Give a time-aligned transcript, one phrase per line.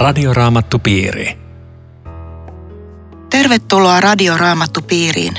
[0.00, 1.38] Radioraamattupiiri.
[3.30, 5.34] Tervetuloa Radioraamattupiiriin.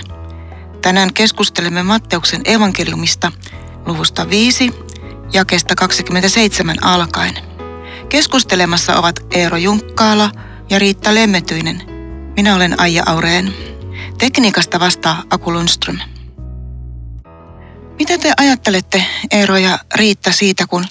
[0.81, 3.31] Tänään keskustelemme Matteuksen evankeliumista
[3.85, 4.71] luvusta 5,
[5.33, 7.33] jakesta 27 alkaen.
[8.09, 10.31] Keskustelemassa ovat Eero Junkkaala
[10.69, 11.81] ja Riitta Lemmetyinen.
[12.35, 13.53] Minä olen Aija Aureen.
[14.17, 15.99] Tekniikasta vastaa Aku Lundström.
[17.99, 20.85] Mitä te ajattelette, Eero ja Riitta, siitä, kun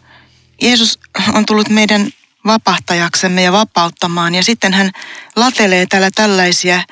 [0.62, 0.98] Jeesus
[1.34, 2.10] on tullut meidän
[2.52, 4.34] vapahtajaksemme ja vapauttamaan.
[4.34, 4.90] Ja sitten hän
[5.36, 6.82] latelee täällä tällaisia,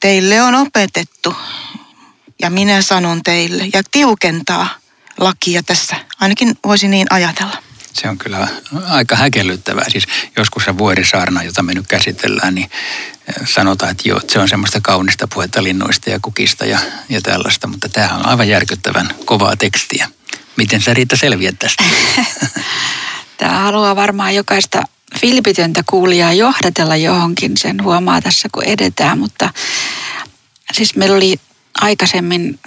[0.00, 1.36] teille on opetettu
[2.42, 4.68] ja minä sanon teille ja tiukentaa
[5.18, 5.96] lakia tässä.
[6.20, 7.62] Ainakin voisi niin ajatella.
[7.92, 8.48] Se on kyllä
[8.88, 9.84] aika häkellyttävää.
[9.88, 10.04] Siis
[10.36, 12.70] joskus se vuorisaarna, jota me nyt käsitellään, niin
[13.28, 16.78] eh, sanotaan, että joo, että se on semmoista kaunista puhetta linnuista ja kukista ja,
[17.08, 20.08] ja tällaista, mutta tämähän on aivan järkyttävän kovaa tekstiä.
[20.56, 21.84] Miten sä Riitta selviät tästä?
[23.42, 24.82] Tämä haluaa varmaan jokaista
[25.20, 29.50] filpitöntä kuulijaa johdatella johonkin, sen huomaa tässä kun edetään, mutta
[30.72, 31.40] siis meillä oli
[31.80, 32.58] aikaisemmin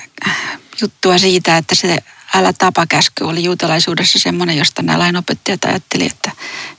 [0.81, 1.97] juttua siitä, että se
[2.33, 6.31] älä tapakäsky oli juutalaisuudessa semmoinen, josta nämä lainopettajat ajatteli, että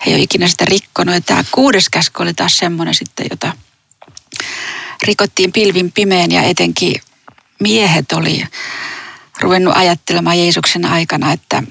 [0.06, 1.14] he ei ole ikinä sitä rikkonut.
[1.14, 3.52] Ja tämä kuudes käsky oli taas semmoinen sitten, jota
[5.02, 6.94] rikottiin pilvin pimeen ja etenkin
[7.60, 8.44] miehet oli
[9.40, 11.62] ruvennut ajattelemaan Jeesuksen aikana, että,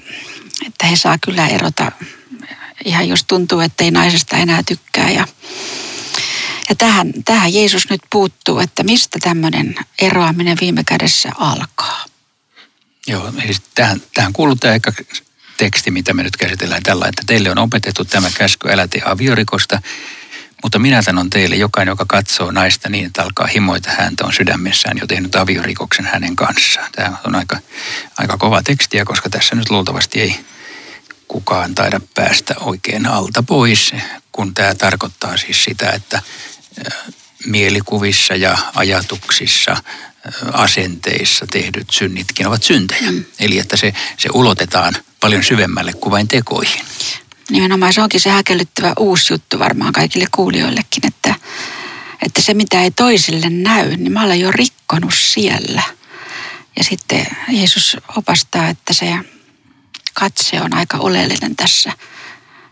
[0.66, 1.92] että he saa kyllä erota
[2.86, 5.10] ihan jos tuntuu, että ei naisesta enää tykkää.
[5.10, 5.28] Ja,
[6.68, 12.04] ja tähän, tähän Jeesus nyt puuttuu, että mistä tämmöinen eroaminen viime kädessä alkaa.
[13.06, 14.74] Joo, siis tähän, tähän kuuluu tämä
[15.56, 19.80] teksti, mitä me nyt käsitellään tällä, että teille on opetettu tämä käsky, älä tee aviorikosta,
[20.62, 24.98] mutta minä sanon teille, jokainen, joka katsoo naista niin, että alkaa himoita häntä, on sydämessään
[24.98, 26.92] jo tehnyt aviorikoksen hänen kanssaan.
[26.92, 27.58] Tämä on aika,
[28.18, 30.44] aika kova tekstiä, koska tässä nyt luultavasti ei
[31.28, 33.92] kukaan taida päästä oikein alta pois,
[34.32, 36.22] kun tämä tarkoittaa siis sitä, että
[37.46, 39.76] mielikuvissa ja ajatuksissa,
[40.52, 43.10] asenteissa tehdyt synnitkin ovat syntejä.
[43.10, 43.24] Mm.
[43.40, 46.84] Eli että se, se ulotetaan paljon syvemmälle kuin vain tekoihin.
[47.50, 51.34] Nimenomaan se onkin se häkellyttävä uusi juttu varmaan kaikille kuulijoillekin, että,
[52.22, 55.82] että se mitä ei toisille näy, niin mä olen jo rikkonut siellä.
[56.78, 59.14] Ja sitten Jeesus opastaa, että se
[60.20, 61.92] katse on aika oleellinen tässä.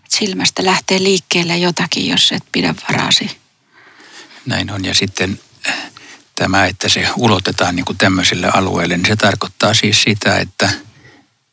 [0.09, 3.31] Silmästä lähtee liikkeelle jotakin, jos et pidä varasi.
[4.47, 4.85] Näin on.
[4.85, 5.75] Ja sitten äh,
[6.37, 10.71] tämä, että se ulotetaan niin kuin tämmöiselle alueelle, niin se tarkoittaa siis sitä, että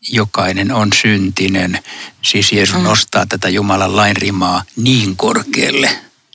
[0.09, 1.79] jokainen on syntinen.
[2.21, 2.83] Siis Jeesus mm.
[2.83, 5.87] nostaa tätä Jumalan lain rimaa niin korkealle,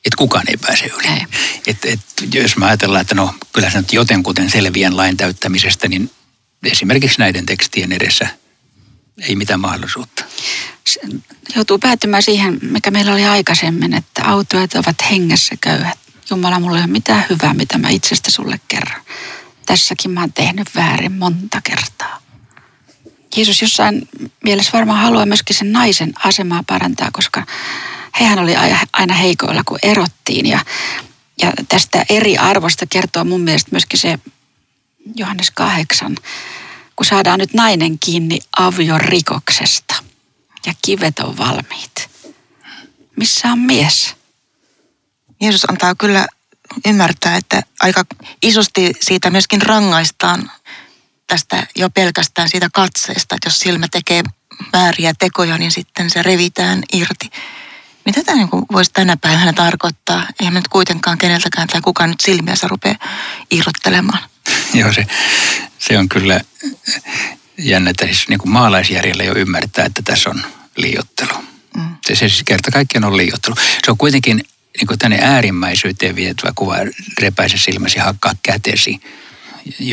[0.04, 1.06] että kukaan ei pääse yli.
[1.06, 1.26] Ei.
[1.66, 2.00] Et, et,
[2.34, 6.10] jos mä ajatellaan, että no kyllä se nyt jotenkuten selviän lain täyttämisestä, niin
[6.64, 8.28] esimerkiksi näiden tekstien edessä–
[9.22, 10.24] ei mitään mahdollisuutta.
[10.86, 11.00] Se
[11.56, 15.98] joutuu päätymään siihen, mikä meillä oli aikaisemmin, että autojat ovat hengessä köyhät.
[16.30, 19.02] Jumala, mulla ei ole mitään hyvää, mitä mä itsestä sulle kerron.
[19.66, 22.22] Tässäkin mä oon tehnyt väärin monta kertaa.
[23.36, 24.08] Jeesus jossain
[24.44, 27.46] mielessä varmaan haluaa myöskin sen naisen asemaa parantaa, koska
[28.20, 28.54] hehän oli
[28.92, 30.46] aina heikoilla, kun erottiin.
[30.46, 30.64] Ja,
[31.42, 34.18] ja tästä eri arvosta kertoo mun mielestä myöskin se
[35.14, 36.16] Johannes 8,
[36.96, 39.94] kun saadaan nyt nainen kiinni aviorikoksesta
[40.66, 42.10] ja kivet on valmiit.
[43.16, 44.16] Missä on mies?
[45.40, 46.26] Jeesus antaa kyllä
[46.86, 48.04] ymmärtää, että aika
[48.42, 50.50] isosti siitä myöskin rangaistaan
[51.26, 54.22] tästä jo pelkästään siitä katseesta, että jos silmä tekee
[54.72, 57.30] vääriä tekoja, niin sitten se revitään irti.
[58.04, 60.26] Mitä tämä niin voisi tänä päivänä tarkoittaa?
[60.40, 62.94] Eihän nyt kuitenkaan keneltäkään tai kukaan nyt silmiänsä rupea
[63.50, 64.22] irrottelemaan.
[64.74, 65.06] Joo, se,
[65.78, 66.40] se on kyllä
[67.58, 70.42] jännä, että siis niin kuin maalaisjärjellä jo ymmärtää, että tässä on
[70.76, 71.34] liiottelu.
[71.76, 71.96] Mm.
[72.06, 73.54] Se, se siis kerta kaikkiaan on liiottelu.
[73.84, 74.36] Se on kuitenkin
[74.78, 76.76] niin kuin tänne äärimmäisyyteen vietyvä kuva,
[77.18, 79.00] repäise silmäsi, hakkaa kätesi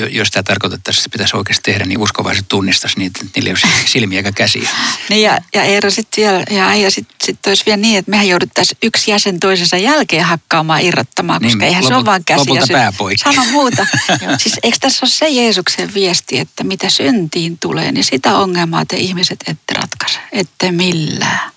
[0.10, 3.68] jos tämä tarkoitettaisiin, että se pitäisi oikeasti tehdä, niin uskovaiset tunnistaisi niitä, että niillä ei
[3.68, 4.70] ole silmiä eikä käsiä.
[5.10, 8.28] Niin ja, ja Eero sitten vielä, ja Aija sitten sit olisi vielä niin, että mehän
[8.28, 12.40] jouduttaisiin yksi jäsen toisensa jälkeen hakkaamaan, irrottamaan, koska niin, eihän loput, se ole vaan käsi.
[12.40, 12.94] Lopulta pää
[13.24, 13.88] Sano muuta.
[14.42, 18.98] siis eikö tässä ole se Jeesuksen viesti, että mitä syntiin tulee, niin sitä ongelmaa te
[18.98, 21.52] ihmiset ette ratkaise, ette millään.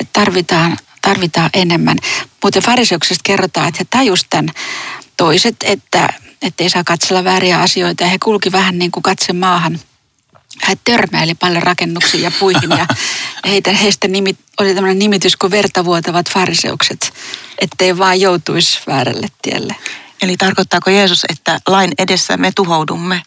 [0.00, 1.98] Et tarvitaan, tarvitaan enemmän.
[2.42, 4.56] Muuten fariseuksesta kerrotaan, että he tajusivat
[5.16, 6.08] toiset, että
[6.46, 8.04] ettei saa katsella vääriä asioita.
[8.04, 9.80] Ja he kulki vähän niin kuin katse maahan.
[10.68, 12.86] He törmäili paljon rakennuksiin ja puihin ja
[13.50, 17.12] heitä, heistä nimit, oli tämmöinen nimitys kuin vertavuotavat fariseukset,
[17.58, 19.76] ettei vaan joutuisi väärälle tielle.
[20.22, 23.22] Eli tarkoittaako Jeesus, että lain edessä me tuhoudumme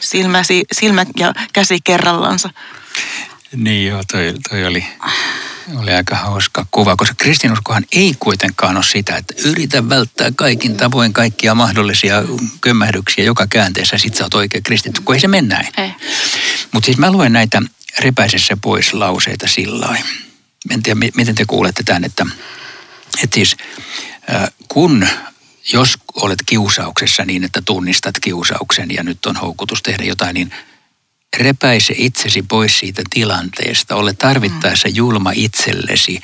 [0.00, 0.42] silmä,
[0.72, 2.50] silmä ja käsi kerrallansa?
[3.56, 4.86] Niin joo, toi, toi oli
[5.76, 11.12] Oli aika hauska kuva, koska kristinuskohan ei kuitenkaan ole sitä, että yritä välttää kaikin tavoin
[11.12, 12.22] kaikkia mahdollisia
[12.60, 15.94] kömmähdyksiä joka käänteessä, sit sä oot oikein kristitty, kun ei se mene näin.
[16.72, 17.62] Mutta siis mä luen näitä
[17.98, 19.96] repäisessä pois lauseita sillä
[20.70, 22.26] En tiedä, miten te kuulette tämän, että,
[23.22, 23.56] että siis
[24.68, 25.06] kun
[25.72, 30.54] jos olet kiusauksessa niin, että tunnistat kiusauksen ja nyt on houkutus tehdä jotain, niin–
[31.36, 34.94] repäise itsesi pois siitä tilanteesta, ole tarvittaessa mm.
[34.94, 36.20] julma itsellesi,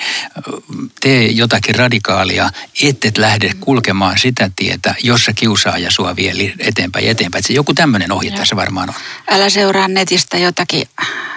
[1.01, 2.51] tee jotakin radikaalia,
[2.83, 7.41] et lähde kulkemaan sitä tietä, jossa kiusaaja sua vie eteenpäin eteenpäin.
[7.41, 8.95] Että joku tämmöinen ohi tässä varmaan on.
[9.31, 10.89] Älä seuraa netistä jotakin,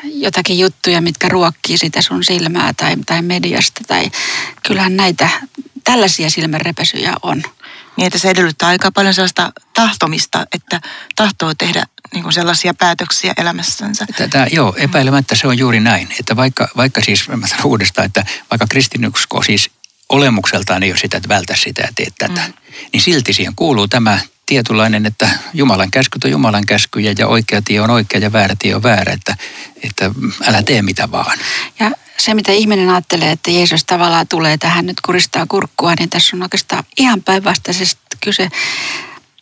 [0.04, 3.82] jotakin juttuja, mitkä ruokkii sitä sun silmää tai, tai mediasta.
[3.88, 4.12] Tai
[4.68, 5.30] kyllähän näitä,
[5.84, 7.44] tällaisia silmänrepäsyjä on.
[7.98, 10.82] Niin, että se edellyttää aika paljon sellaista tahtomista, että
[11.16, 14.06] tahtoo tehdä niin kuin sellaisia päätöksiä elämässänsä.
[14.18, 16.08] Tätä, joo, epäilemättä se on juuri näin.
[16.20, 19.70] Että vaikka, vaikka siis, mä sanon uudestaan, että vaikka kristinusko siis
[20.10, 22.54] olemukseltaan ei ole sitä, että vältä sitä ja tee tätä, mm.
[22.94, 27.82] niin silti siihen kuuluu tämä tietynlainen, että Jumalan käskyt on Jumalan käskyjä ja oikea tie
[27.82, 29.38] on oikea ja väärä tie on väärä, että,
[29.84, 30.12] että
[30.48, 31.40] älä tee mitä vaan.
[31.80, 36.36] Ja se, mitä ihminen ajattelee, että Jeesus tavallaan tulee tähän nyt kuristaa kurkkua, niin tässä
[36.36, 38.50] on oikeastaan ihan päinvastaisesti kyse,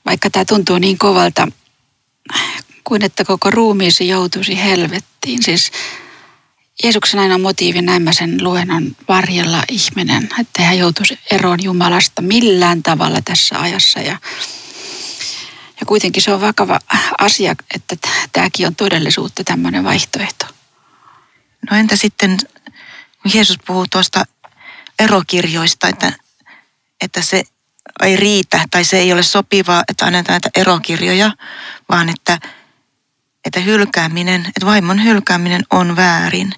[0.05, 1.47] vaikka tämä tuntuu niin kovalta,
[2.83, 5.43] kuin että koko ruumiisi joutuisi helvettiin.
[5.43, 5.71] Siis
[6.83, 12.21] Jeesuksen aina motiivi, näin mä sen luen, on varjella ihminen, että hän joutuisi eroon Jumalasta
[12.21, 13.99] millään tavalla tässä ajassa.
[13.99, 14.17] Ja,
[15.79, 16.79] ja kuitenkin se on vakava
[17.17, 17.95] asia, että
[18.31, 20.45] tämäkin on todellisuutta, tämmöinen vaihtoehto.
[21.71, 22.37] No entä sitten
[23.33, 24.25] Jeesus puhuu tuosta
[24.99, 26.13] erokirjoista, että,
[27.01, 27.43] että se
[28.03, 31.31] ei riitä tai se ei ole sopivaa, että annetaan näitä erokirjoja,
[31.89, 32.39] vaan että,
[33.45, 36.53] että hylkääminen, että vaimon hylkääminen on väärin.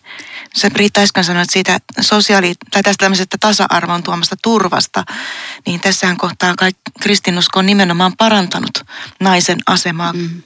[0.53, 5.03] Se Riitta äsken sanoi, että siitä sosiaali- tai tästä tämmöisestä tasa-arvon tuomasta turvasta,
[5.65, 8.85] niin tässähän kohtaa kaikki kristinusko on nimenomaan parantanut
[9.19, 10.13] naisen asemaa.
[10.13, 10.41] Mm.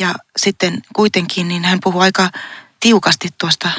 [0.00, 2.30] Ja sitten kuitenkin niin hän puhuu aika
[2.80, 3.70] tiukasti tuosta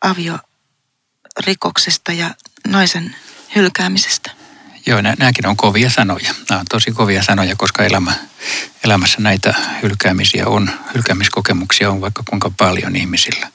[0.00, 2.34] aviorikoksesta ja
[2.66, 3.16] naisen
[3.54, 4.41] hylkäämisestä.
[4.86, 6.34] Joo, nämäkin on kovia sanoja.
[6.48, 8.14] Nämä on tosi kovia sanoja, koska elämä,
[8.84, 13.50] elämässä näitä hylkäämisiä on, hylkäämiskokemuksia on vaikka kuinka paljon ihmisillä.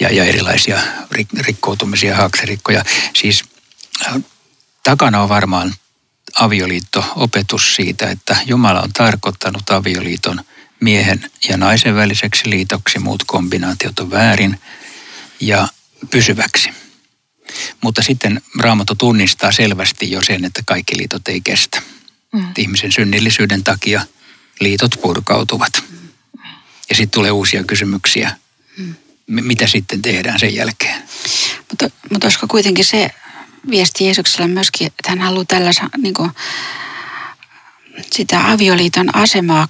[0.00, 0.80] Ja, ja erilaisia
[1.10, 2.84] rik, rikkoutumisia, haaksirikkoja.
[3.16, 3.44] Siis
[4.06, 4.14] äh,
[4.82, 5.74] takana on varmaan
[6.34, 10.44] avioliitto-opetus siitä, että Jumala on tarkoittanut avioliiton
[10.80, 14.60] miehen ja naisen väliseksi liitoksi, muut kombinaatiot on väärin
[15.40, 15.68] ja
[16.10, 16.70] pysyväksi.
[17.80, 21.82] Mutta sitten Raamattu tunnistaa selvästi jo sen, että kaikki liitot ei kestä.
[22.32, 22.44] Mm.
[22.58, 24.06] Ihmisen synnillisyyden takia
[24.60, 25.72] liitot purkautuvat.
[26.88, 28.36] Ja sitten tulee uusia kysymyksiä.
[28.76, 28.94] Mm.
[29.26, 31.02] Mitä sitten tehdään sen jälkeen?
[31.70, 33.10] Mutta, mutta olisiko kuitenkin se
[33.70, 36.30] viesti Jeesuksella myöskin, että hän haluaa tällaisen niin kuin,
[38.12, 39.68] sitä avioliiton asemaa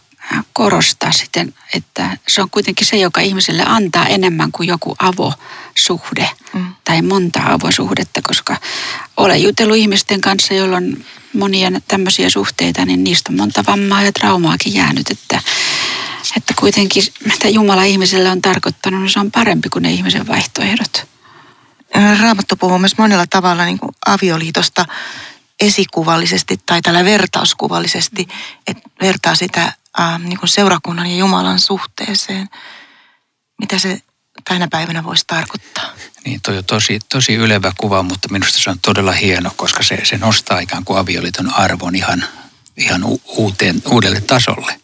[0.52, 6.74] korostaa sitten, että se on kuitenkin se, joka ihmiselle antaa enemmän kuin joku avosuhde mm.
[6.84, 8.56] tai monta avosuhdetta, koska
[9.16, 10.96] olen jutellut ihmisten kanssa, joilla on
[11.32, 15.40] monia tämmöisiä suhteita, niin niistä on monta vammaa ja traumaakin jäänyt, että,
[16.36, 21.06] että kuitenkin mitä Jumala ihmiselle on tarkoittanut, niin se on parempi kuin ne ihmisen vaihtoehdot.
[22.20, 24.86] Raamattu puhuu myös monella tavalla niin kuin avioliitosta
[25.60, 28.28] esikuvallisesti tai tällä vertauskuvallisesti,
[28.66, 32.48] että vertaa sitä ää, niin kuin seurakunnan ja Jumalan suhteeseen.
[33.58, 34.02] Mitä se
[34.48, 35.90] tänä päivänä voisi tarkoittaa?
[36.24, 40.00] Niin, toi on tosi, tosi ylevä kuva, mutta minusta se on todella hieno, koska se,
[40.04, 42.24] se nostaa ikään kuin avioliiton arvon ihan,
[42.76, 44.80] ihan uuteen, uudelle tasolle.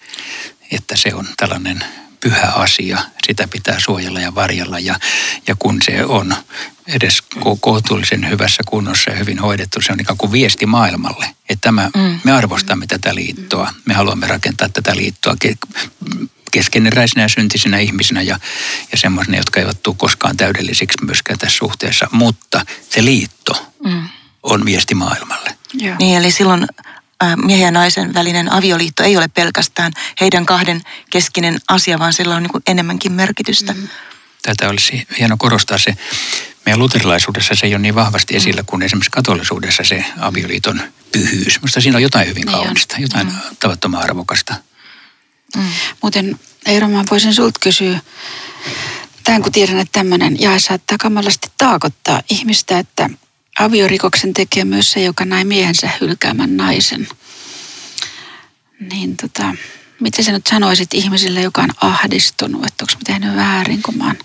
[0.72, 1.84] Että se on tällainen
[2.20, 4.94] pyhä asia, sitä pitää suojella ja varjella ja,
[5.46, 6.36] ja kun se on
[6.88, 7.22] edes
[7.60, 12.20] kohtuullisen hyvässä kunnossa ja hyvin hoidettu, se on ikään kuin viesti maailmalle, että tämä, mm.
[12.24, 15.36] me arvostamme tätä liittoa, me haluamme rakentaa tätä liittoa
[16.52, 18.38] keskeneräisinä ja syntisinä ihmisinä ja,
[18.92, 24.08] ja semmoisina, jotka eivät tule koskaan täydellisiksi myöskään tässä suhteessa, mutta se liitto mm.
[24.42, 25.56] on viesti maailmalle.
[25.74, 25.96] Joo.
[25.98, 26.66] Niin, eli silloin
[27.44, 32.42] miehen ja naisen välinen avioliitto ei ole pelkästään heidän kahden keskinen asia, vaan sillä on
[32.42, 33.72] niin enemmänkin merkitystä.
[33.72, 33.88] Mm.
[34.42, 35.96] Tätä olisi hieno korostaa se.
[36.66, 38.36] Meidän luterilaisuudessa se ei ole niin vahvasti mm.
[38.36, 40.82] esillä kuin esimerkiksi katolisuudessa se avioliiton
[41.12, 41.60] pyhyys.
[41.60, 43.32] Minusta siinä on jotain hyvin niin kaunista, jotain mm.
[43.60, 44.54] tavattoman arvokasta.
[45.56, 45.62] Mm.
[46.02, 48.00] Muuten Eero, mä voisin sulta kysyä,
[49.24, 53.10] tämän kun tiedän, että tämmöinen jae saattaa kamalasti taakottaa ihmistä, että
[53.58, 57.08] aviorikoksen tekee myös se, joka näi miehensä hylkäämän naisen.
[58.80, 59.54] Niin tota,
[60.00, 64.04] miten sä nyt sanoisit ihmisille, joka on ahdistunut, että onko mä tehnyt väärin, kun mä
[64.04, 64.16] oon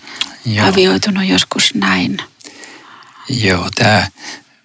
[0.45, 0.67] Joo.
[0.67, 2.17] avioitunut joskus näin?
[3.29, 4.07] Joo, tämä,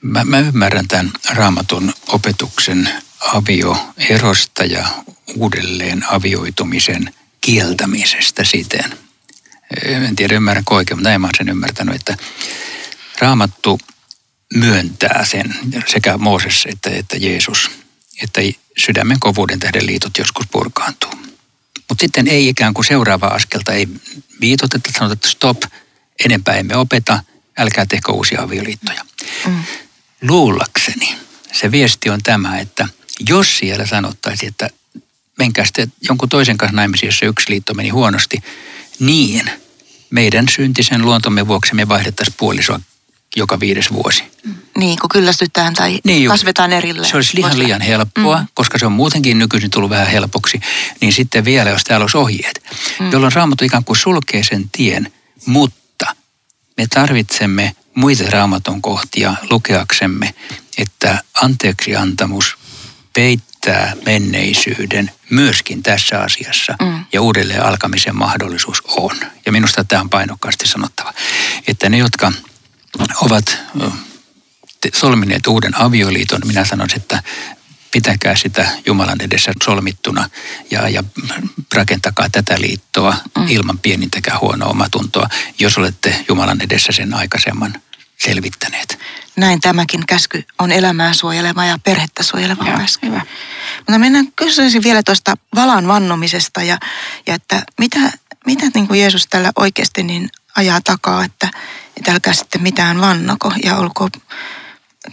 [0.01, 2.89] mä, mä ymmärrän tämän raamatun opetuksen
[3.21, 4.89] avioerosta ja
[5.35, 8.99] uudelleen avioitumisen kieltämisestä siten.
[9.85, 12.17] En tiedä ymmärränkö oikein, mutta näin mä sen ymmärtänyt, että
[13.19, 13.81] raamattu
[14.55, 17.71] myöntää sen sekä Mooses että, että Jeesus,
[18.23, 18.41] että
[18.79, 21.11] sydämen kovuuden tähden liitot joskus purkaantuu.
[21.89, 23.89] Mutta sitten ei ikään kuin seuraava askelta ei
[24.41, 25.63] viitoteta, sanotaan, että stop,
[26.25, 27.21] enempää emme opeta,
[27.59, 29.05] älkää tehkö uusia avioliittoja.
[29.47, 29.63] Mm.
[30.23, 31.19] Luullakseni
[31.53, 32.89] se viesti on tämä, että
[33.29, 34.71] jos siellä sanottaisiin, että
[35.39, 38.43] menkää sitten jonkun toisen kanssa naimisiin, jos yksi liitto meni huonosti,
[38.99, 39.51] niin
[40.11, 42.81] meidän syntisen luontomme vuoksi me vaihdettaisiin puolisoa
[43.37, 44.25] joka viides vuosi.
[44.79, 47.11] Niin, kun kyllästytään tai niin, kasvetaan erilleen.
[47.11, 48.47] Se olisi liian liian helppoa, mm.
[48.55, 50.61] koska se on muutenkin nykyisin tullut vähän helpoksi.
[51.01, 52.63] Niin sitten vielä, jos täällä olisi ohjeet,
[53.01, 53.13] mm.
[53.13, 55.13] jolloin Raamattu ikään kuin sulkee sen tien,
[55.47, 55.86] mutta
[56.77, 60.35] me tarvitsemme muita raamatun kohtia lukeaksemme,
[60.79, 62.59] että anteeksiantamus
[63.13, 67.05] peittää menneisyyden myöskin tässä asiassa mm.
[67.13, 69.17] ja uudelleen alkamisen mahdollisuus on.
[69.47, 71.15] Ja minusta tämä on painokkaasti sanottava,
[71.69, 72.33] että ne, jotka
[73.23, 73.59] ovat
[74.95, 77.23] solmineet uuden avioliiton, minä sanoisin, että
[77.91, 80.31] pitäkää sitä Jumalan edessä solmittuna
[80.71, 81.05] ja, ja
[81.75, 83.49] rakentakaa tätä liittoa mm.
[83.49, 85.29] ilman pienintäkään huonoa omatuntoa,
[85.59, 87.75] jos olette Jumalan edessä sen aikaisemman
[88.19, 88.99] selvittäneet.
[89.37, 93.07] Näin tämäkin käsky on elämää suojeleva ja perhettä suojeleva ja, käsky.
[93.07, 93.21] Hyvä.
[93.77, 96.79] Mutta mennään kysyisin vielä tuosta valan vannomisesta ja,
[97.27, 98.01] ja että mitä,
[98.47, 101.51] mitä niin kuin Jeesus tällä oikeasti niin ajaa takaa, että,
[101.97, 104.09] että älkää sitten mitään vannoko ja olko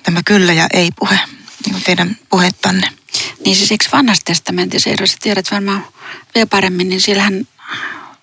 [0.04, 1.20] tämä kyllä ja ei puhe,
[1.86, 2.90] teidän puhettanne.
[3.46, 5.86] Niin siis eikö vanhassa testamentissa, Eero, tiedät varmaan
[6.36, 7.48] vielä paremmin, niin siellähän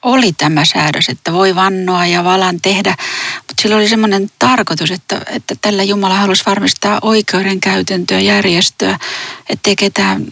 [0.02, 2.94] oli tämä säädös, että voi vannoa ja valan tehdä,
[3.36, 8.98] mutta sillä oli semmoinen tarkoitus, että, että tällä Jumala halusi varmistaa oikeudenkäytäntöä, järjestöä,
[9.48, 10.26] ettei ketään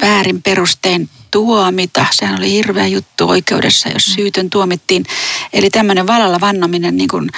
[0.00, 2.06] väärin perustein tuomita.
[2.12, 5.04] Sehän oli hirveä juttu oikeudessa, jos syytön tuomittiin.
[5.52, 7.30] Eli tämmöinen valalla vannominen niin kuin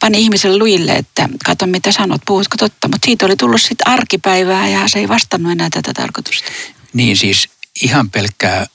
[0.00, 2.88] pani ihmisen luille, että kato mitä sanot, puhutko totta.
[2.88, 6.50] Mutta siitä oli tullut sitten arkipäivää ja se ei vastannut enää tätä tarkoitusta.
[6.92, 7.48] Niin siis
[7.82, 8.66] ihan pelkkää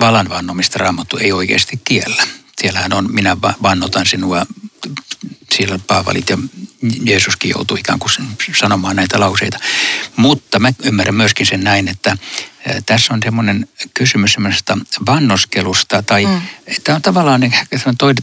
[0.00, 2.26] valan vannomista raamattu ei oikeasti kiellä.
[2.60, 4.46] Siellähän on, minä vannotan sinua,
[5.52, 6.38] siellä Paavalit ja
[7.04, 8.10] Jeesuskin joutui ikään kuin
[8.58, 9.58] sanomaan näitä lauseita.
[10.16, 12.16] Mutta mä ymmärrän myöskin sen näin, että
[12.86, 16.42] tässä on semmoinen kysymys semmoisesta vannoskelusta tai mm.
[16.84, 17.40] tämä on tavallaan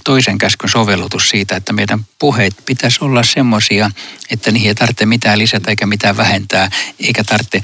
[0.04, 3.92] toisen käskyn sovellutus siitä, että meidän puheet pitäisi olla semmoisia,
[4.30, 6.70] että niihin ei tarvitse mitään lisätä eikä mitään vähentää,
[7.00, 7.62] eikä tarvitse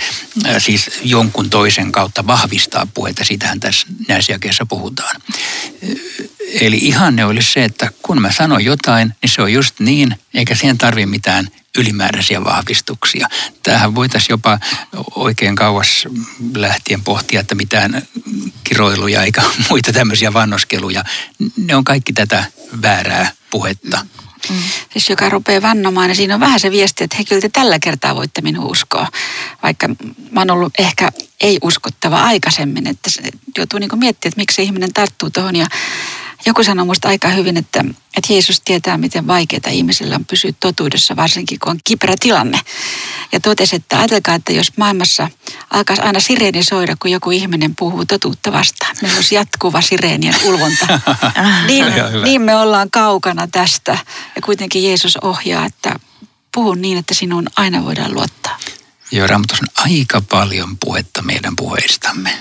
[0.57, 3.23] siis jonkun toisen kautta vahvistaa puheita.
[3.23, 5.21] Siitähän tässä näissä jakeissa puhutaan.
[6.61, 10.55] Eli ihanne olisi se, että kun mä sanon jotain, niin se on just niin, eikä
[10.55, 11.47] siihen tarvitse mitään
[11.77, 13.27] ylimääräisiä vahvistuksia.
[13.63, 14.59] Tähän voitaisiin jopa
[15.15, 16.07] oikein kauas
[16.55, 18.01] lähtien pohtia, että mitään
[18.63, 21.03] kiroiluja eikä muita tämmöisiä vannoskeluja.
[21.57, 22.45] Ne on kaikki tätä
[22.81, 24.05] väärää puhetta.
[24.49, 24.55] Mm.
[24.93, 27.79] Siis joka rupeaa vannomaan, niin siinä on vähän se viesti, että he kyllä te tällä
[27.79, 29.07] kertaa voitte minun uskoa.
[29.63, 29.87] Vaikka
[30.31, 31.09] mä oon ollut ehkä
[31.41, 33.09] ei-uskottava aikaisemmin, että
[33.57, 35.55] joutuu niin miettimään, että miksi se ihminen tarttuu tuohon.
[35.55, 35.67] Ja
[36.45, 37.85] joku sanoi musta aika hyvin, että,
[38.17, 42.59] että Jeesus tietää, miten vaikeaa ihmisillä on pysyä totuudessa, varsinkin kun on kiperä tilanne.
[43.31, 45.29] Ja totesi, että ajatelkaa, että jos maailmassa
[45.69, 48.95] alkaisi aina sireeni soida, kun joku ihminen puhuu totuutta vastaan.
[49.01, 50.99] Meillä olisi jatkuva sireenien ulvonta.
[51.67, 51.85] niin,
[52.23, 53.97] niin me ollaan kaukana tästä.
[54.35, 55.99] Ja kuitenkin Jeesus ohjaa, että
[56.53, 58.57] puhu niin, että sinun aina voidaan luottaa.
[59.11, 62.39] Joo, Raamatus on aika paljon puhetta meidän puheistamme.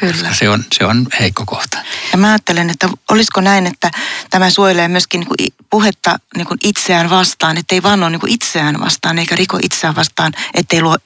[0.00, 0.34] Kyllä.
[0.34, 1.78] Se on, se on heikko kohta.
[2.12, 3.90] Ja mä ajattelen, että olisiko näin, että
[4.30, 8.32] tämä suojelee myöskin niin kuin puhetta niin kuin itseään vastaan, ettei vaan ole niin kuin
[8.32, 10.96] itseään vastaan eikä riko itseään vastaan, ettei luo,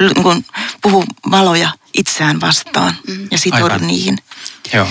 [0.00, 0.46] niin kuin
[0.82, 3.28] puhu valoja itseään vastaan mm.
[3.30, 3.86] ja sitoudu Aivan.
[3.86, 4.18] niihin.
[4.72, 4.88] Joo.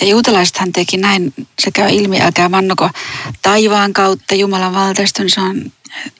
[0.00, 2.90] Ja juutalaisethan teki näin, se käy ilmi, älkää vannoko
[3.42, 5.72] taivaan kautta Jumalan valtaiston, niin se on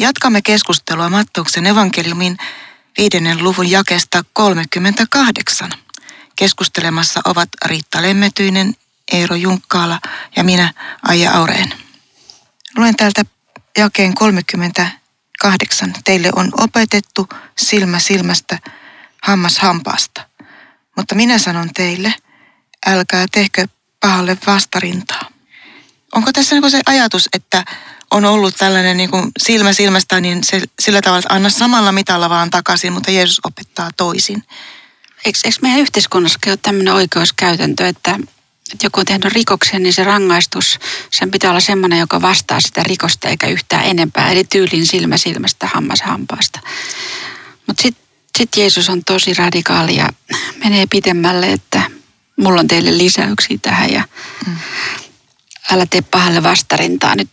[0.00, 2.36] Jatkamme keskustelua Mattuksen evankeliumin
[2.98, 5.70] viidennen luvun jakesta 38.
[6.36, 8.74] Keskustelemassa ovat Riitta Lemmetyinen,
[9.12, 10.00] Eero Junkkaala
[10.36, 11.74] ja minä, Aija Aureen.
[12.76, 13.22] Luen täältä
[13.78, 15.92] jakeen 38.
[16.04, 17.28] Teille on opetettu
[17.58, 18.58] silmä silmästä,
[19.22, 20.26] hammas hampaasta.
[20.96, 22.14] Mutta minä sanon teille,
[22.86, 23.66] älkää tehkö
[24.00, 25.30] pahalle vastarintaa.
[26.12, 27.64] Onko tässä niin se ajatus, että
[28.10, 32.30] on ollut tällainen niin kuin silmä silmästä, niin se, sillä tavalla, että anna samalla mitalla
[32.30, 34.42] vaan takaisin, mutta Jeesus opettaa toisin.
[35.24, 38.18] Eikö, eikö meidän yhteiskunnassakin ole tämmöinen oikeuskäytäntö, että,
[38.72, 40.78] että joku on tehnyt rikoksen, niin se rangaistus,
[41.10, 44.30] sen pitää olla semmoinen, joka vastaa sitä rikosta eikä yhtään enempää.
[44.30, 46.60] Eli tyylin silmä silmästä, hammas hampaasta.
[47.66, 48.04] Mutta sitten
[48.38, 50.08] sit Jeesus on tosi radikaali ja
[50.64, 51.82] menee pitemmälle, että
[52.36, 54.04] mulla on teille lisäyksiä tähän ja
[54.46, 54.56] mm.
[55.70, 57.14] älä tee pahalle vastarintaa.
[57.14, 57.28] Nyt,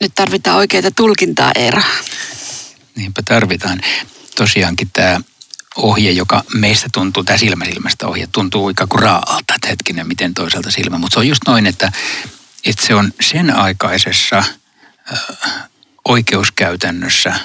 [0.00, 1.82] nyt tarvitaan oikeita tulkintaa, Eero.
[2.96, 3.80] Niinpä tarvitaan.
[4.36, 5.20] Tosiaankin tämä
[5.76, 10.34] ohje, joka meistä tuntuu, tämä silmä silmästä ohje, tuntuu ikään kuin raalta, että hetkinen, miten
[10.34, 10.98] toisaalta silmä.
[10.98, 11.92] Mutta se on just noin, että,
[12.64, 15.20] että se on sen aikaisessa äh,
[16.04, 17.40] oikeuskäytännössä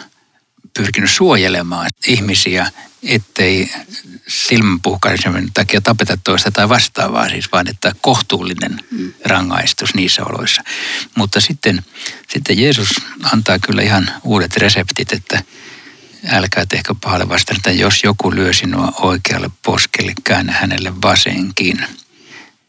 [0.73, 2.71] pyrkinyt suojelemaan ihmisiä,
[3.03, 3.71] ettei
[4.27, 9.13] silmänpuhkaisemisen takia tapeta toista tai vastaavaa, siis vaan että kohtuullinen mm.
[9.25, 10.63] rangaistus niissä oloissa.
[11.15, 11.85] Mutta sitten,
[12.33, 12.87] sitten Jeesus
[13.31, 15.43] antaa kyllä ihan uudet reseptit, että
[16.27, 21.85] älkää tehkö pahalle vastaan, että jos joku lyö sinua oikealle poskelle, käännä hänelle vasenkin.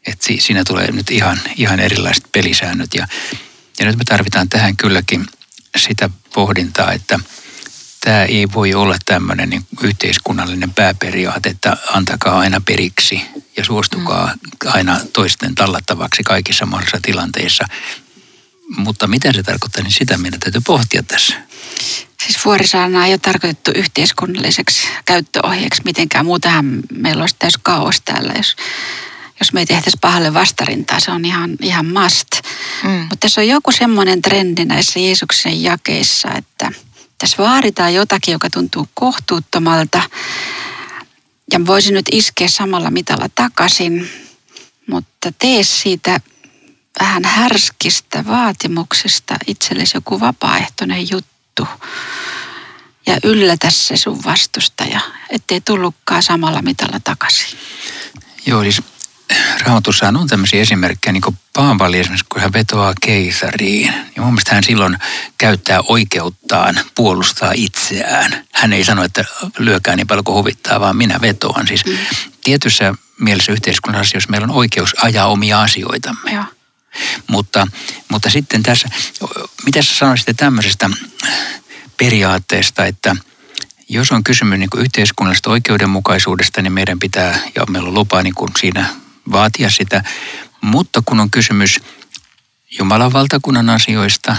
[0.07, 2.93] Että siinä tulee nyt ihan, ihan erilaiset pelisäännöt.
[2.93, 3.07] Ja,
[3.79, 5.27] ja nyt me tarvitaan tähän kylläkin
[5.77, 7.19] sitä pohdintaa, että
[8.03, 13.21] tämä ei voi olla tämmöinen niin yhteiskunnallinen pääperiaate, että antakaa aina periksi
[13.57, 14.71] ja suostukaa mm.
[14.71, 17.65] aina toisten tallattavaksi kaikissa mahdollisissa tilanteissa.
[18.77, 21.35] Mutta mitä se tarkoittaa, niin sitä meidän täytyy pohtia tässä.
[22.23, 26.25] Siis vuorisaana ei ole tarkoitettu yhteiskunnalliseksi käyttöohjeeksi mitenkään.
[26.25, 28.55] Muutenhan meillä olisi täys kaos täällä, jos,
[29.39, 30.99] jos me ei tehtäisi pahalle vastarintaa.
[30.99, 32.27] Se on ihan, ihan must.
[32.83, 32.89] Mm.
[32.89, 36.71] Mutta tässä on joku semmoinen trendi näissä Jeesuksen jakeissa, että
[37.17, 40.01] tässä vaaditaan jotakin, joka tuntuu kohtuuttomalta.
[41.51, 44.09] Ja voisi nyt iskeä samalla mitalla takaisin,
[44.87, 46.19] mutta tee siitä
[46.99, 51.67] vähän härskistä vaatimuksesta itsellesi joku vapaaehtoinen juttu
[53.05, 57.59] ja yllätä se sun vastustaja, ettei tullutkaan samalla mitalla takaisin.
[58.45, 58.81] Joo, siis
[59.65, 63.93] Raamatussahan on tämmöisiä esimerkkejä, niin kuin Paavali esimerkiksi, kun hän vetoaa keisariin.
[64.15, 64.97] Ja mun mielestä hän silloin
[65.37, 68.45] käyttää oikeuttaan puolustaa itseään.
[68.53, 69.25] Hän ei sano, että
[69.57, 71.67] lyökää niin paljon kuin huvittaa, vaan minä vetoan.
[71.67, 71.97] Siis mm.
[72.43, 76.31] tietyssä mielessä yhteiskunnassa asioissa meillä on oikeus ajaa omia asioitamme.
[76.31, 76.43] Joo.
[77.27, 77.67] Mutta,
[78.09, 78.89] mutta sitten tässä,
[79.65, 80.89] mitä sä sanoisit tämmöisestä
[81.97, 83.15] periaatteesta, että
[83.89, 88.85] jos on kysymys niin yhteiskunnallisesta oikeudenmukaisuudesta, niin meidän pitää, ja meillä on lupa niin siinä
[89.31, 90.03] vaatia sitä,
[90.61, 91.79] mutta kun on kysymys
[92.79, 94.35] Jumalan valtakunnan asioista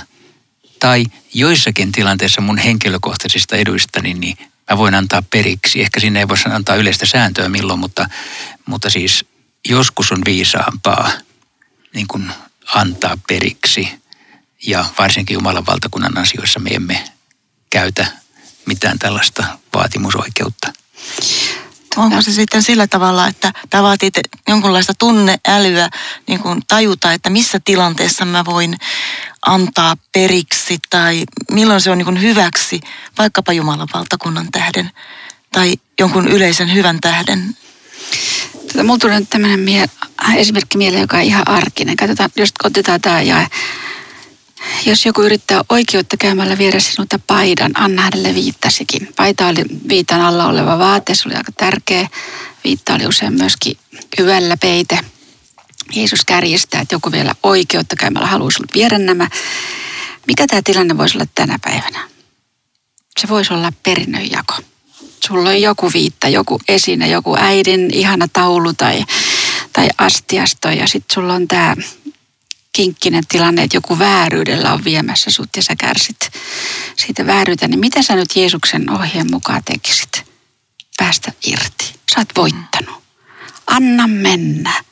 [0.81, 4.37] tai joissakin tilanteissa mun henkilökohtaisista eduista, niin, niin
[4.71, 5.81] mä voin antaa periksi.
[5.81, 8.09] Ehkä sinne ei voi antaa yleistä sääntöä milloin, mutta,
[8.67, 9.25] mutta siis
[9.69, 11.11] joskus on viisaampaa
[11.95, 12.31] niin kuin
[12.75, 13.89] antaa periksi.
[14.67, 17.05] Ja varsinkin Jumalan valtakunnan asioissa me emme
[17.71, 18.07] käytä
[18.67, 20.73] mitään tällaista vaatimusoikeutta.
[21.97, 24.11] Onko se sitten sillä tavalla, että tämä vaatii
[24.49, 25.91] jonkunlaista tunneälyä
[26.29, 28.77] niin kuin tajuta, että missä tilanteessa mä voin
[29.47, 32.81] antaa periksi tai milloin se on niin kuin hyväksi
[33.19, 34.91] vaikkapa Jumalan valtakunnan tähden
[35.53, 37.57] tai jonkun yleisen hyvän tähden?
[38.75, 39.89] Tota, mulla tuli nyt tämmöinen mie-
[40.37, 41.97] esimerkki mieleen, joka on ihan arkinen.
[41.97, 43.47] Katsotaan, jos otetaan tämä ja
[44.87, 49.09] jos joku yrittää oikeutta käymällä viedä sinulta paidan, anna hänelle viittasikin.
[49.17, 52.09] Paita oli viitan alla oleva vaate, se oli aika tärkeä.
[52.65, 53.79] Viitta oli usein myöskin
[54.19, 54.99] yöllä peite.
[55.93, 59.29] Jeesus kärjistää, että joku vielä oikeutta käymällä haluaa sinulta viedä nämä.
[60.27, 62.09] Mikä tämä tilanne voisi olla tänä päivänä?
[63.21, 64.55] Se voisi olla perinnönjako
[65.27, 69.05] sulla on joku viitta, joku esine, joku äidin ihana taulu tai,
[69.73, 71.77] tai astiasto ja sitten sulla on tämä
[72.73, 76.31] kinkkinen tilanne, että joku vääryydellä on viemässä sut ja sä kärsit
[76.97, 80.25] siitä vääryyttä, niin mitä sä nyt Jeesuksen ohjeen mukaan tekisit?
[80.97, 81.95] Päästä irti.
[82.15, 83.03] Sä oot voittanut.
[83.67, 84.85] Anna mennä.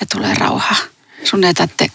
[0.00, 0.76] Ja tulee rauha.
[1.24, 1.86] Sun ei tarvitse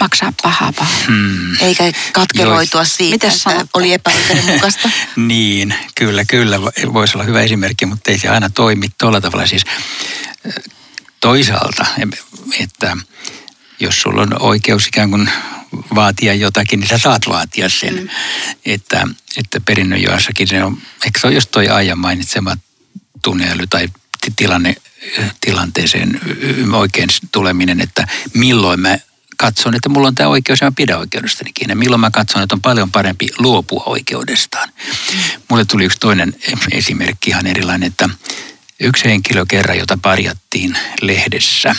[0.00, 1.02] maksaa pahaa pahaa.
[1.06, 1.56] Hmm.
[1.60, 2.96] Eikä katkeroitua Jois.
[2.96, 4.90] siitä, Mites että oli epäoikeudenmukaista.
[5.16, 6.60] niin, kyllä, kyllä.
[6.92, 9.46] Voisi olla hyvä esimerkki, mutta ei se aina toimi tuolla tavalla.
[9.46, 9.64] Siis
[11.20, 11.86] toisaalta,
[12.60, 12.96] että
[13.80, 15.30] jos sulla on oikeus ikään kuin
[15.94, 17.94] vaatia jotakin, niin sä saat vaatia sen.
[17.94, 18.08] Mm.
[18.66, 22.56] Että, että perinnönjoassakin se on, eikö se ole just toi Aija mainitsema
[23.22, 23.88] tunneäly tai
[24.36, 24.76] tilanne,
[25.40, 26.20] tilanteeseen
[26.72, 28.98] oikein tuleminen, että milloin mä
[29.36, 31.74] katson, että mulla on tämä oikeus ja mä pidän oikeudestani kiinni.
[31.74, 34.68] Milloin mä katson, että on paljon parempi luopua oikeudestaan.
[35.48, 36.36] Mulle tuli yksi toinen
[36.72, 38.08] esimerkki ihan erilainen, että
[38.80, 41.76] yksi henkilö kerran, jota parjattiin lehdessä,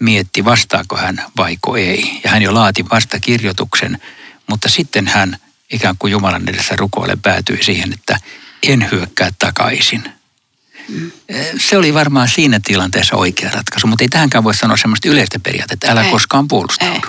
[0.00, 2.20] mietti vastaako hän vaiko ei.
[2.24, 4.00] Ja hän jo laati vasta kirjoituksen,
[4.46, 5.36] mutta sitten hän
[5.72, 8.20] ikään kuin Jumalan edessä rukoille päätyi siihen, että
[8.62, 10.04] en hyökkää takaisin–
[11.58, 15.90] se oli varmaan siinä tilanteessa oikea ratkaisu, mutta ei tähänkään voi sanoa semmoista yleistä periaatetta,
[15.90, 17.06] älä ei, koskaan puolustaudu.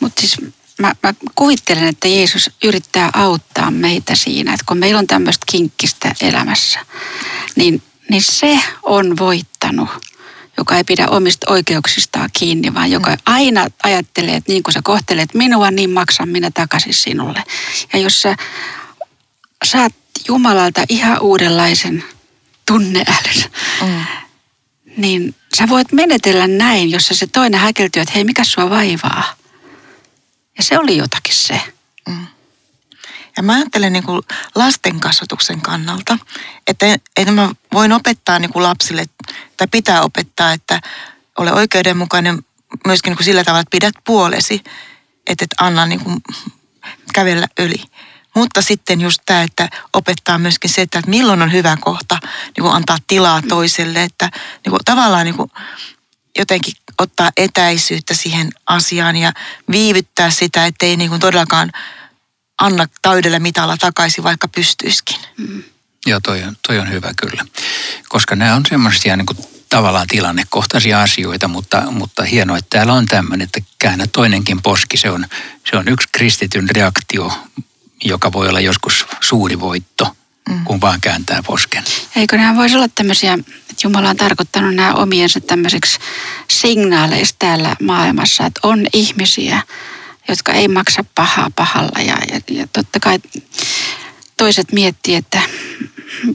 [0.00, 0.36] Mutta siis
[0.78, 6.14] mä, mä kuvittelen, että Jeesus yrittää auttaa meitä siinä, että kun meillä on tämmöistä kinkkistä
[6.20, 6.78] elämässä,
[7.56, 9.88] niin, niin se on voittanut
[10.58, 13.16] joka ei pidä omista oikeuksistaan kiinni, vaan joka mm.
[13.26, 17.44] aina ajattelee, että niin kuin sä kohtelet minua, niin maksan minä takaisin sinulle.
[17.92, 18.36] Ja jos sä
[19.64, 19.94] saat
[20.28, 22.04] Jumalalta ihan uudenlaisen
[22.66, 23.50] tunneälyn.
[23.82, 24.04] Mm.
[24.96, 29.24] Niin sä voit menetellä näin, jossa se toinen häkeltyy, että hei, mikä sua vaivaa?
[30.58, 31.60] Ja se oli jotakin se.
[32.08, 32.26] Mm.
[33.36, 34.22] Ja mä ajattelen niin kuin
[34.54, 36.18] lasten kasvatuksen kannalta,
[36.66, 39.04] että, että mä voin opettaa niin kuin lapsille,
[39.56, 40.80] tai pitää opettaa, että
[41.38, 42.38] ole oikeudenmukainen
[42.86, 44.64] myöskin niin kuin sillä tavalla, että pidät puolesi,
[45.26, 46.22] että et anna niin kuin
[47.12, 47.82] kävellä yli.
[48.36, 52.74] Mutta sitten just tämä, että opettaa myöskin se, että milloin on hyvä kohta niin kuin
[52.74, 54.30] antaa tilaa toiselle, että
[54.64, 55.50] niin kuin tavallaan niin kuin
[56.38, 59.32] jotenkin ottaa etäisyyttä siihen asiaan ja
[59.70, 61.72] viivyttää sitä, ettei niin kuin todellakaan
[62.58, 65.16] anna täydellä mitalla takaisin, vaikka pystyiskin.
[65.36, 65.62] Mm.
[66.06, 67.44] Joo, toi on, toi on hyvä kyllä.
[68.08, 73.06] Koska nämä on semmoisia niin kuin tavallaan tilannekohtaisia asioita, mutta, mutta hienoa, että täällä on
[73.06, 74.96] tämmöinen, että käännä toinenkin poski.
[74.96, 75.26] Se on,
[75.70, 77.32] se on yksi kristityn reaktio
[78.04, 80.16] joka voi olla joskus suuri voitto,
[80.48, 80.64] mm.
[80.64, 81.84] kun vaan kääntää posken.
[82.16, 85.98] Eikö nämä voisi olla tämmöisiä, että Jumala on tarkoittanut nämä omiensa tämmöiseksi
[86.50, 89.62] signaaleista täällä maailmassa, että on ihmisiä,
[90.28, 93.18] jotka ei maksa pahaa pahalla ja, ja, ja totta kai
[94.36, 95.40] toiset miettii, että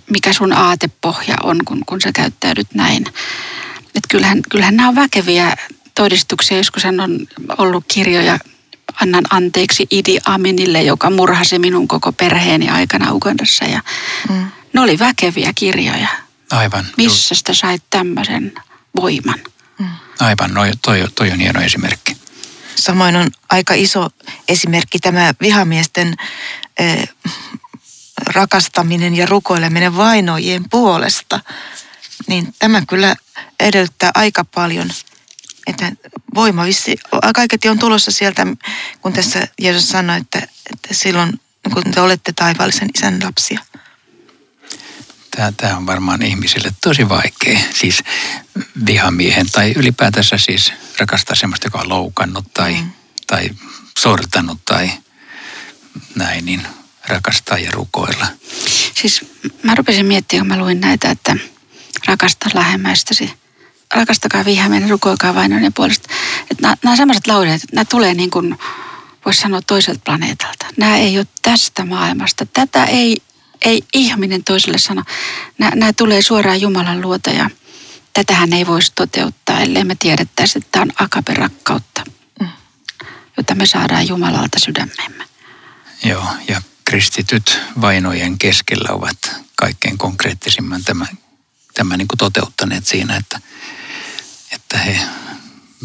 [0.10, 3.06] mikä sun aatepohja on, kun, kun sä käyttäydyt näin.
[3.96, 5.58] Että kyllähän, kyllähän nämä on väkeviä
[5.96, 6.58] todistuksia.
[6.58, 8.40] Joskus on ollut kirjoja
[9.02, 13.66] annan anteeksi Idi Aminille, joka murhasi minun koko perheeni aikana Ugandassa.
[13.66, 13.82] Ja
[14.30, 14.52] mm.
[14.74, 16.08] Ne oli väkeviä kirjoja.
[16.52, 16.86] Aivan.
[16.98, 18.54] Missä sitä sait tämmöisen
[18.96, 19.40] voiman?
[19.80, 19.88] Mm.
[20.20, 22.18] Aivan, no, toi, toi on hieno esimerkki.
[22.76, 24.10] Samoin on aika iso
[24.48, 26.16] esimerkki tämä vihamiesten
[26.80, 27.10] eh,
[28.18, 31.40] rakastaminen ja rukoileminen vainoijien puolesta.
[32.28, 33.16] Niin tämä kyllä
[33.60, 34.90] edellyttää aika paljon–
[35.68, 35.92] että
[36.36, 36.98] voima vissi,
[37.36, 38.48] kaiketi on tulossa sieltä,
[39.02, 41.40] kun tässä Jeesus sanoi, että, että silloin
[41.74, 43.60] kun te olette taivaallisen isän lapsia.
[45.36, 48.04] Tämä, tämä on varmaan ihmisille tosi vaikea, siis
[48.86, 52.92] vihamiehen tai ylipäätänsä siis rakastaa sellaista, joka on loukannut tai, mm.
[53.28, 53.50] tai
[54.00, 54.92] sortanut tai
[56.16, 56.68] näin, niin
[57.08, 58.28] rakastaa ja rukoilla.
[58.94, 59.26] Siis
[59.64, 61.36] mä rupesin miettimään, kun mä luin näitä, että
[62.08, 63.41] rakasta lähemmäistäsi
[63.94, 66.10] rakastakaa vihaaminen, rukoilkaa vainoinen puolesta.
[66.52, 68.58] Että nämä, nämä sellaiset lauleet, että nämä tulee niin kuin,
[69.26, 70.66] voisi sanoa toiselta planeetalta.
[70.78, 72.46] Nämä ei ole tästä maailmasta.
[72.46, 73.18] Tätä ei,
[73.62, 75.04] ei ihminen toiselle sano.
[75.58, 77.50] Nämä, nämä tulee suoraan Jumalan luota ja
[78.14, 82.04] tätähän ei voisi toteuttaa, ellei me tiedettäisi, että tämä on akaperakkautta,
[82.40, 82.48] mm.
[83.38, 85.24] jota me saadaan Jumalalta sydämemme.
[86.04, 89.18] Joo, ja kristityt vainojen keskellä ovat
[89.56, 91.08] kaikkein konkreettisimman tämän,
[91.74, 93.40] tämän niin kuin toteuttaneet siinä, että
[94.52, 95.00] että he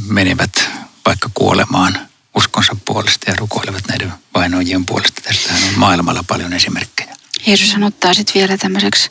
[0.09, 0.71] menevät
[1.07, 5.21] vaikka kuolemaan uskonsa puolesta ja rukoilevat näiden vainoijien puolesta.
[5.21, 7.17] Tästähän on maailmalla paljon esimerkkejä.
[7.47, 9.11] Jeesus ottaa sitten vielä tämmöiseksi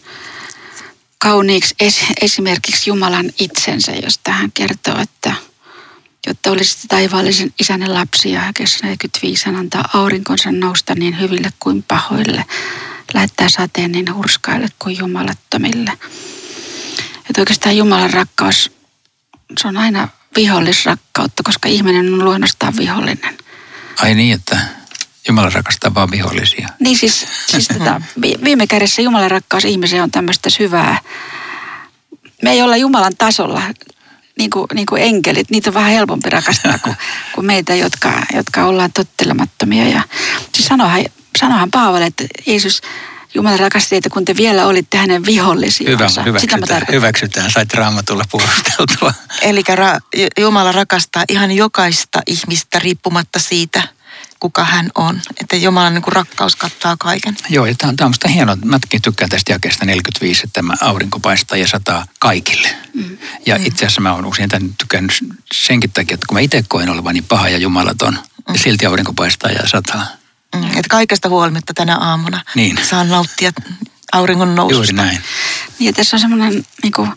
[1.17, 5.35] kauniiksi es- esimerkiksi Jumalan itsensä, josta hän kertoo, että
[6.27, 11.83] jotta olisi taivaallisen isänne lapsia ja kes 45 hän antaa aurinkonsa nousta niin hyville kuin
[11.83, 12.45] pahoille,
[13.13, 15.91] lähettää sateen niin hurskaille kuin jumalattomille.
[17.29, 18.74] Että oikeastaan Jumalan rakkaus
[19.61, 23.37] se on aina vihollisrakkautta, koska ihminen on luonnostaan vihollinen.
[24.01, 24.59] Ai niin, että
[25.27, 26.69] Jumala rakastaa vain vihollisia.
[26.79, 28.01] Niin siis, siis tota,
[28.43, 30.99] viime kädessä Jumalan rakkaus ihmiseen on tämmöistä syvää.
[32.41, 33.61] Me ei olla Jumalan tasolla,
[34.37, 35.51] niin kuin, niin kuin enkelit.
[35.51, 36.95] Niitä on vähän helpompi rakastaa kuin,
[37.35, 39.87] kuin meitä, jotka, jotka ollaan tottelemattomia.
[39.87, 40.01] Ja,
[40.53, 41.05] siis sanohan,
[41.39, 42.81] sanohan Paavali, että Jeesus,
[43.35, 46.23] Jumala rakasti teitä, kun te vielä olitte hänen vihollisiansa.
[46.23, 47.51] Hyvä, Sitä mä hyväksytään, hyväksytään.
[47.51, 49.13] Sait raamatulla puolusteltua.
[49.41, 53.87] Eli ra- Jumala rakastaa ihan jokaista ihmistä riippumatta siitä,
[54.39, 55.21] kuka hän on.
[55.41, 57.37] Että Jumalan niin kuin rakkaus kattaa kaiken.
[57.49, 58.57] Joo, ja tämä on, musta hienoa.
[58.65, 62.67] Mäkin tykkään tästä jakeesta 45, että tämä aurinko paistaa ja sataa kaikille.
[62.93, 63.17] Mm.
[63.45, 65.13] Ja itse asiassa mä oon usein tämän tykännyt
[65.53, 68.53] senkin takia, että kun mä itse koen olevani paha ja jumalaton, mm.
[68.53, 70.07] ja silti aurinko paistaa ja sataa.
[70.61, 70.67] Mm.
[70.69, 72.79] Että kaikesta huolimatta tänä aamuna Niin.
[72.89, 73.51] saan nauttia
[74.11, 74.75] auringon noususta.
[74.83, 75.21] Juuri näin.
[75.79, 77.11] Niin, tässä on semmoinen niin kuin,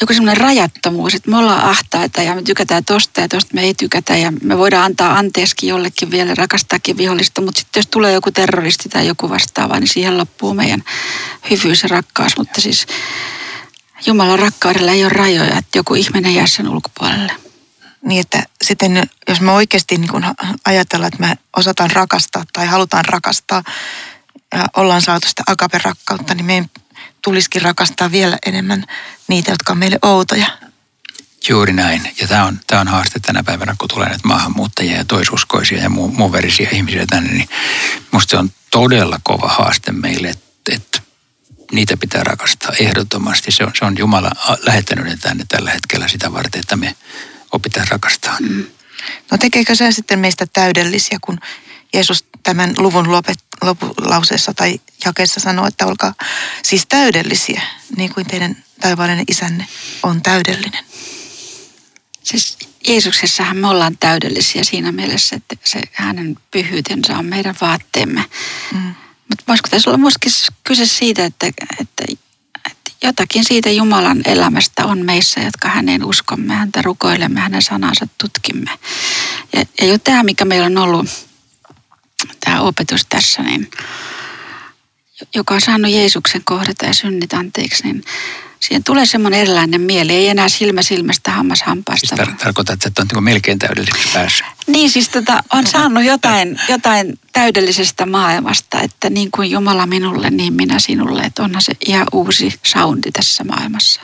[0.00, 3.74] joku semmoinen rajattomuus, että me ollaan ahtaita ja me tykätään tosta ja tosta me ei
[3.74, 8.30] tykätä ja me voidaan antaa anteeksi jollekin vielä, rakastaakin vihollista, mutta sitten jos tulee joku
[8.30, 10.82] terroristi tai joku vastaava, niin siihen loppuu meidän
[11.50, 12.86] hyvyys ja rakkaus, mutta siis
[14.06, 17.32] Jumalan rakkaudella ei ole rajoja, että joku ihminen jää sen ulkopuolelle.
[18.04, 20.24] Niin, että sitten jos me oikeasti niin kuin
[20.64, 23.62] ajatellaan, että me osataan rakastaa tai halutaan rakastaa
[24.54, 26.70] ja ollaan saatu sitä agape-rakkautta, niin meidän
[27.22, 28.84] tulisikin rakastaa vielä enemmän
[29.28, 30.46] niitä, jotka on meille outoja.
[31.48, 32.14] Juuri näin.
[32.20, 35.90] Ja tämä on, tämä on haaste tänä päivänä, kun tulee näitä maahanmuuttajia ja toisuskoisia ja
[35.90, 37.48] muu, muun verisiä ihmisiä tänne, niin
[38.12, 41.00] musta se on todella kova haaste meille, että, että
[41.72, 43.52] niitä pitää rakastaa ehdottomasti.
[43.52, 44.30] Se on, se on Jumala
[44.66, 46.96] lähettänyt ne tänne tällä hetkellä sitä varten, että me
[47.52, 48.36] opitaan rakastaa.
[48.40, 48.66] Mm.
[49.30, 51.38] No tekeekö se sitten meistä täydellisiä, kun
[51.92, 56.14] Jeesus tämän luvun lopet, lopulauseessa tai jakeessa sanoo, että olkaa
[56.62, 57.62] siis täydellisiä,
[57.96, 59.66] niin kuin teidän taivaallinen isänne
[60.02, 60.84] on täydellinen.
[62.22, 62.58] Siis
[62.88, 68.24] Jeesuksessahan me ollaan täydellisiä siinä mielessä, että se hänen pyhyytensä on meidän vaatteemme.
[68.72, 68.94] Mm.
[69.28, 70.32] Mutta voisiko tässä olla myöskin
[70.64, 71.46] kyse siitä, että,
[71.80, 72.04] että
[73.02, 78.70] jotakin siitä Jumalan elämästä on meissä, jotka häneen uskomme, häntä rukoilemme, hänen sanansa tutkimme.
[79.52, 81.06] Ja, ja jo tämä, mikä meillä on ollut,
[82.44, 83.70] tämä opetus tässä, niin
[85.34, 88.04] joka on saanut Jeesuksen kohdata ja synnit anteeksi, niin
[88.60, 92.16] siihen tulee semmoinen erilainen mieli, ei enää silmä silmästä, hammas hampaasta.
[92.16, 94.46] Siis tar- tarkoitat, että on niin melkein täydelliseksi päässyt.
[94.66, 100.52] Niin, siis tota, on saanut jotain, jotain täydellisestä maailmasta, että niin kuin Jumala minulle, niin
[100.52, 101.22] minä sinulle.
[101.22, 104.00] Että onhan se ihan uusi soundi tässä maailmassa.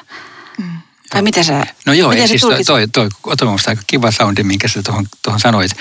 [0.59, 0.79] Mm.
[1.15, 4.43] Vai mitä sä No joo, miten siis toi, toi, toi, toi on aika kiva soundi,
[4.43, 5.73] minkä sä tuohon, tuohon sanoit,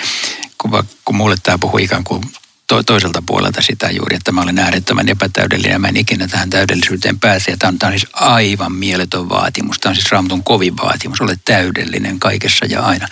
[0.58, 2.22] kun, kun mulle tämä puhui ikään kuin
[2.66, 6.50] to, toiselta puolelta sitä juuri, että mä olen äärettömän epätäydellinen ja mä en ikinä tähän
[6.50, 7.50] täydellisyyteen pääse.
[7.50, 9.78] Ja tämä on, tämä on siis aivan mieletön vaatimus.
[9.78, 11.20] Tämä on siis Raamatun kovin vaatimus.
[11.20, 13.08] Ole täydellinen kaikessa ja aina.